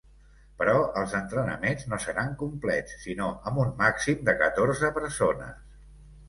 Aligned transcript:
Però 0.59 0.77
els 1.01 1.11
entrenaments 1.17 1.85
no 1.91 1.99
seran 2.05 2.33
complets, 2.39 2.95
sinó 3.03 3.29
amb 3.53 3.61
un 3.65 3.71
màxim 3.83 4.25
de 4.31 4.37
catorze 4.41 4.91
persones. 4.99 5.63